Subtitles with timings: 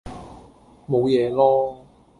[0.87, 1.77] 冇嘢囉